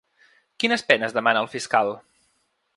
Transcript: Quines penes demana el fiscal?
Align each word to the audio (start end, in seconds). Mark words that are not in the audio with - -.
Quines 0.63 0.85
penes 0.93 1.15
demana 1.19 1.45
el 1.45 1.53
fiscal? 1.53 1.95